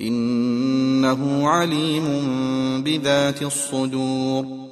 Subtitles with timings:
[0.00, 2.04] إنه عليم
[2.82, 4.71] بذات الصدور.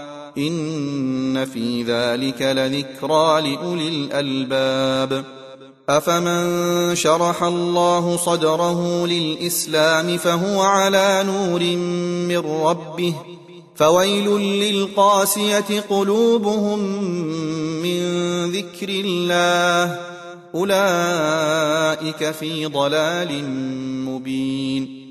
[0.37, 5.41] إن في ذلك لذكرى لأولي الألباب.
[5.89, 11.63] أفمن شرح الله صدره للإسلام فهو على نور
[12.27, 13.13] من ربه
[13.75, 16.79] فويل للقاسية قلوبهم
[17.83, 18.01] من
[18.51, 19.99] ذكر الله
[20.55, 23.43] أولئك في ضلال
[24.05, 25.10] مبين.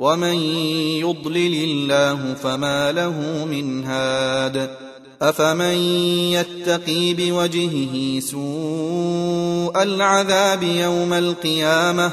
[0.00, 0.34] ومن
[1.04, 4.70] يضلل الله فما له من هاد
[5.22, 5.74] افمن
[6.32, 12.12] يتقي بوجهه سوء العذاب يوم القيامه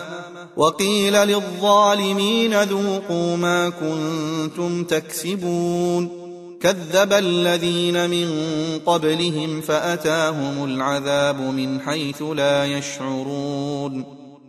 [0.58, 6.10] وقيل للظالمين ذوقوا ما كنتم تكسبون
[6.62, 8.30] كذب الذين من
[8.86, 14.27] قبلهم فاتاهم العذاب من حيث لا يشعرون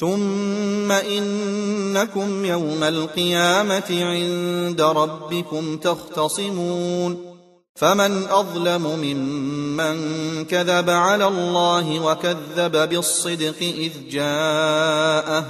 [0.00, 7.28] ثم انكم يوم القيامه عند ربكم تختصمون
[7.74, 9.98] فمن اظلم ممن
[10.44, 15.44] كذب على الله وكذب بالصدق اذ جاءه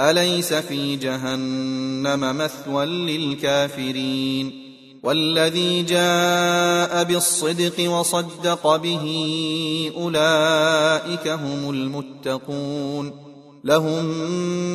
[0.00, 4.62] اليس في جهنم مثوى للكافرين
[5.02, 9.06] والذي جاء بالصدق وصدق به
[9.96, 13.21] اولئك هم المتقون
[13.64, 14.04] لهم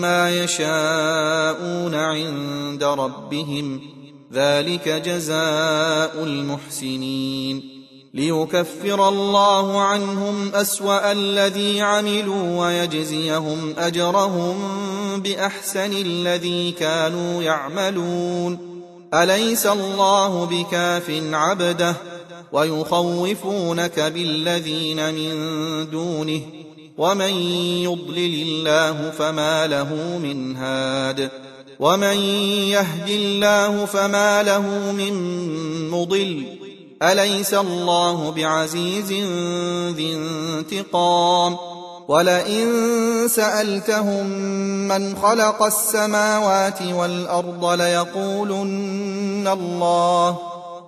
[0.02, 3.82] ما يشاءون عند ربهم.
[4.34, 7.64] ذلك جزاء المحسنين.
[8.14, 14.56] ليكفر الله عنهم أسوأ الذي عملوا ويجزيهم أجرهم
[15.16, 18.58] بأحسن الذي كانوا يعملون.
[19.14, 21.96] أليس الله بكاف عبده؟
[22.52, 25.32] ويخوفونك بالذين من
[25.90, 26.42] دونه.
[26.98, 27.34] ومن
[27.84, 31.30] يضلل الله فما له من هاد
[31.80, 32.18] ومن
[32.74, 35.14] يهد الله فما له من
[35.90, 36.46] مضل
[37.04, 39.12] اليس الله بعزيز
[39.96, 41.58] ذي انتقام
[42.08, 42.68] ولئن
[43.28, 44.26] سالتهم
[44.88, 50.38] من خلق السماوات والارض ليقولن الله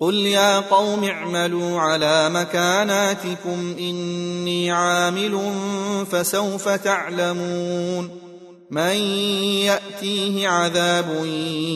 [0.00, 5.40] قل يا قوم اعملوا على مكاناتكم اني عامل
[6.10, 8.10] فسوف تعلمون
[8.70, 8.96] من
[9.66, 11.24] ياتيه عذاب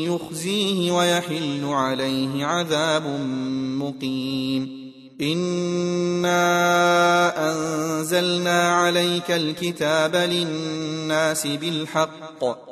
[0.07, 3.07] يخزيه ويحل عليه عذاب
[3.79, 4.83] مقيم
[5.21, 6.33] انا
[7.50, 12.72] انزلنا عليك الكتاب للناس بالحق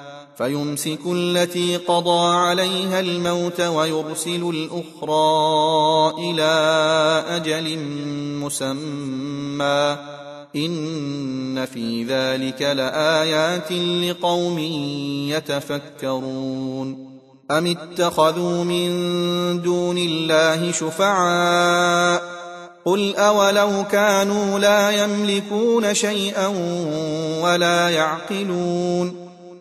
[0.37, 6.53] فيمسك التي قضى عليها الموت ويرسل الأخرى إلى
[7.29, 7.77] أجل
[8.39, 9.97] مسمى.
[10.55, 14.59] إن في ذلك لآيات لقوم
[15.29, 17.11] يتفكرون.
[17.51, 18.91] أم اتخذوا من
[19.61, 22.23] دون الله شفعاء؟
[22.85, 26.47] قل أولو كانوا لا يملكون شيئا
[27.43, 29.30] ولا يعقلون.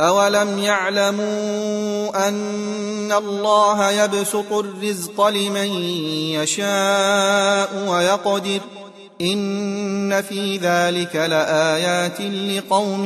[0.00, 5.72] أولم يعلموا أن الله يبسط الرزق لمن
[6.32, 8.60] يشاء ويقدر
[9.20, 13.04] إن في ذلك لآيات لقوم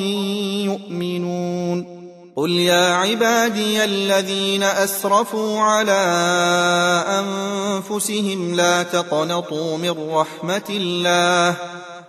[0.69, 2.05] يؤمنون
[2.37, 6.03] قل يا عبادي الذين أسرفوا على
[7.09, 11.57] أنفسهم لا تقنطوا من رحمة الله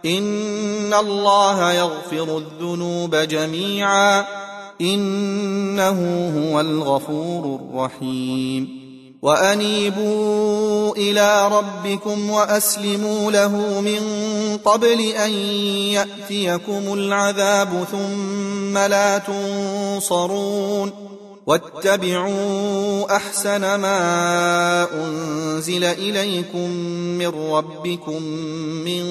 [0.05, 4.44] إن الله يغفر الذنوب جميعاً
[4.81, 8.85] إنه هو الغفور الرحيم.
[9.21, 13.99] وأنيبوا إلى ربكم وأسلموا له من
[14.65, 15.31] قبل أن
[15.93, 20.91] يأتيكم العذاب ثم لا تنصرون.
[21.47, 26.69] واتبعوا أحسن ما أنزل إليكم
[27.17, 28.23] من ربكم
[28.85, 29.03] من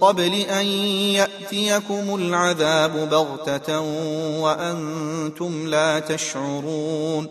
[0.00, 3.80] قبل أن يأتيكم العذاب بغتة
[4.40, 7.26] وأنتم لا تشعرون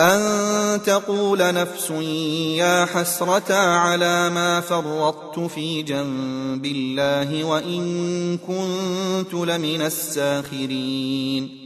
[0.00, 1.90] أن تقول نفس
[2.56, 11.65] يا حسرة على ما فرطت في جنب الله وإن كنت لمن الساخرين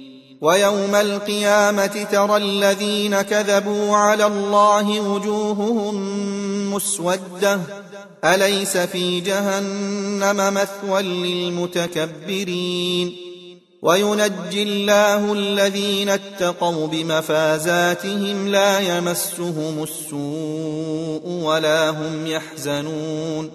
[0.41, 5.95] ويوم القيامة ترى الذين كذبوا على الله وجوههم
[6.73, 7.59] مسودة.
[8.23, 11.01] أليس في جهنم مثوى
[11.51, 13.15] للمتكبرين؟
[13.81, 23.51] وينجي الله الذين اتقوا بمفازاتهم لا يمسهم السوء ولا هم يحزنون.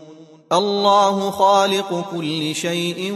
[0.52, 3.14] الله خالق كل شيء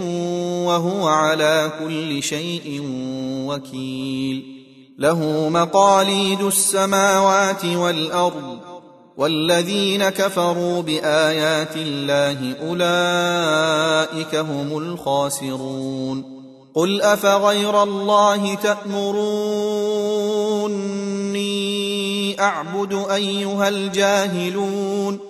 [0.67, 2.83] وهو على كل شيء
[3.51, 4.61] وكيل.
[4.99, 8.59] له مقاليد السماوات والأرض
[9.17, 16.41] والذين كفروا بآيات الله أولئك هم الخاسرون.
[16.75, 19.11] قل أفغير الله تأمروني
[22.41, 25.30] أعبد أيها الجاهلون؟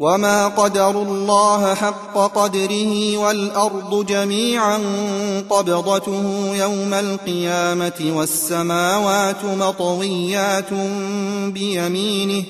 [0.00, 4.78] وما قدروا الله حق قدره والارض جميعا
[5.50, 10.72] قبضته يوم القيامه والسماوات مطويات
[11.46, 12.44] بيمينه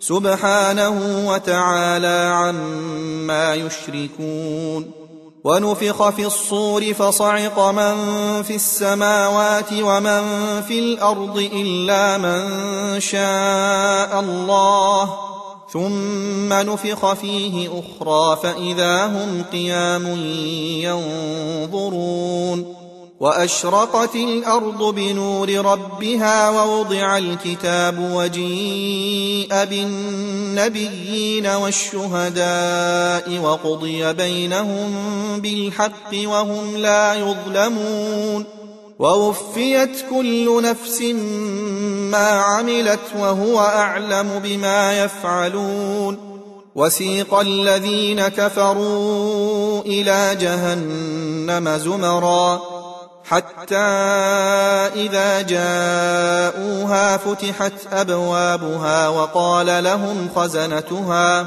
[0.00, 4.90] سبحانه وتعالى عما يشركون
[5.44, 7.94] ونفخ في الصور فصعق من
[8.42, 10.22] في السماوات ومن
[10.68, 15.35] في الأرض الا من شاء الله
[15.76, 20.06] ثم نفخ فيه أخرى فإذا هم قيام
[21.70, 22.76] ينظرون
[23.20, 34.94] وأشرقت الأرض بنور ربها ووضع الكتاب وجيء بالنبيين والشهداء وقضي بينهم
[35.40, 38.44] بالحق وهم لا يظلمون
[38.98, 41.02] ووفيت كل نفس
[42.10, 46.18] ما عملت وهو أعلم بما يفعلون
[46.74, 52.60] وسيق الذين كفروا إلى جهنم زمرا
[53.24, 53.76] حتى
[54.94, 61.46] إذا جاءوها فتحت أبوابها وقال لهم خزنتها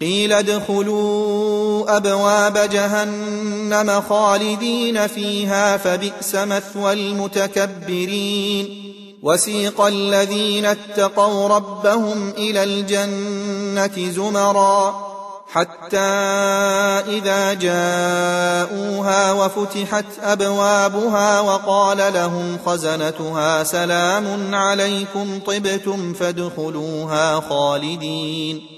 [0.00, 8.94] قيل ادخلوا أبواب جهنم خالدين فيها فبئس مثوى المتكبرين.
[9.22, 15.08] وسيق الذين اتقوا ربهم إلى الجنة زمرا
[15.52, 15.98] حتى
[17.08, 28.77] إذا جاءوها وفتحت أبوابها وقال لهم خزنتها سلام عليكم طبتم فادخلوها خالدين.